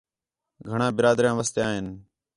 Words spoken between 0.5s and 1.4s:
گھݨاں برادریاں